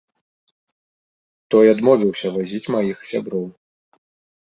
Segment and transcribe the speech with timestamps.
[1.55, 3.45] Той адмовіўся вазіць маіх сяброў.